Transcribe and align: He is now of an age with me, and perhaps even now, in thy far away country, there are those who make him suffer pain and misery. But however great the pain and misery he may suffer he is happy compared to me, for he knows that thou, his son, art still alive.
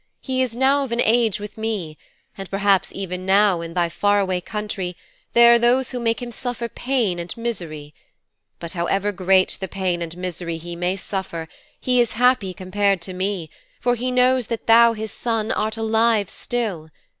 He 0.21 0.41
is 0.41 0.55
now 0.55 0.83
of 0.83 0.91
an 0.91 0.99
age 0.99 1.39
with 1.39 1.59
me, 1.59 1.95
and 2.35 2.49
perhaps 2.49 2.91
even 2.91 3.23
now, 3.23 3.61
in 3.61 3.75
thy 3.75 3.87
far 3.87 4.19
away 4.19 4.41
country, 4.41 4.97
there 5.33 5.53
are 5.53 5.59
those 5.59 5.91
who 5.91 5.99
make 5.99 6.19
him 6.19 6.31
suffer 6.31 6.67
pain 6.67 7.19
and 7.19 7.37
misery. 7.37 7.93
But 8.59 8.71
however 8.73 9.11
great 9.11 9.59
the 9.59 9.67
pain 9.67 10.01
and 10.01 10.17
misery 10.17 10.57
he 10.57 10.75
may 10.75 10.95
suffer 10.95 11.47
he 11.79 12.01
is 12.01 12.13
happy 12.13 12.51
compared 12.51 12.99
to 13.01 13.13
me, 13.13 13.51
for 13.79 13.93
he 13.93 14.09
knows 14.09 14.47
that 14.47 14.65
thou, 14.65 14.93
his 14.93 15.11
son, 15.11 15.51
art 15.51 15.73
still 15.75 15.83
alive. 15.85 16.89